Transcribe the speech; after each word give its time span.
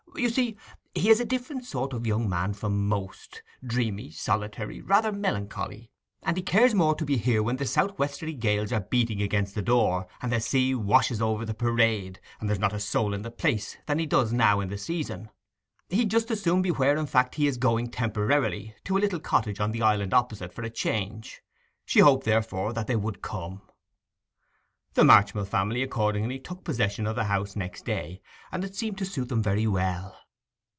'You 0.17 0.27
see, 0.29 0.57
he's 0.93 1.21
a 1.21 1.25
different 1.25 1.63
sort 1.65 1.93
of 1.93 2.05
young 2.05 2.27
man 2.27 2.53
from 2.53 2.85
most—dreamy, 2.87 4.11
solitary, 4.11 4.81
rather 4.81 5.09
melancholy—and 5.11 6.35
he 6.35 6.43
cares 6.43 6.75
more 6.75 6.93
to 6.95 7.05
be 7.05 7.15
here 7.17 7.41
when 7.41 7.55
the 7.55 7.65
south 7.65 7.97
westerly 7.97 8.33
gales 8.33 8.73
are 8.73 8.81
beating 8.81 9.21
against 9.21 9.55
the 9.55 9.61
door, 9.61 10.07
and 10.21 10.29
the 10.31 10.41
sea 10.41 10.75
washes 10.75 11.21
over 11.21 11.45
the 11.45 11.53
Parade, 11.53 12.19
and 12.41 12.49
there's 12.49 12.59
not 12.59 12.73
a 12.73 12.79
soul 12.79 13.13
in 13.13 13.21
the 13.21 13.31
place, 13.31 13.77
than 13.87 13.99
he 13.99 14.05
does 14.05 14.33
now 14.33 14.59
in 14.59 14.67
the 14.67 14.77
season. 14.77 15.29
He'd 15.89 16.11
just 16.11 16.29
as 16.29 16.41
soon 16.43 16.61
be 16.61 16.71
where, 16.71 16.97
in 16.97 17.07
fact, 17.07 17.35
he's 17.35 17.57
going 17.57 17.89
temporarily, 17.89 18.75
to 18.83 18.97
a 18.97 18.99
little 18.99 19.19
cottage 19.19 19.61
on 19.61 19.71
the 19.71 19.81
Island 19.81 20.13
opposite, 20.13 20.53
for 20.53 20.61
a 20.61 20.69
change.' 20.69 21.41
She 21.85 22.01
hoped 22.01 22.25
therefore 22.25 22.73
that 22.73 22.85
they 22.85 22.97
would 22.97 23.21
come. 23.21 23.61
The 24.93 25.05
Marchmill 25.05 25.45
family 25.47 25.81
accordingly 25.83 26.37
took 26.37 26.65
possession 26.65 27.07
of 27.07 27.15
the 27.15 27.23
house 27.23 27.55
next 27.55 27.85
day, 27.85 28.21
and 28.51 28.65
it 28.65 28.75
seemed 28.75 28.97
to 28.97 29.05
suit 29.05 29.29
them 29.29 29.41
very 29.41 29.65
well. 29.65 30.17